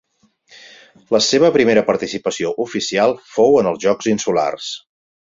[1.15, 4.71] La seva primera participació oficial fou en els Jocs Insulars.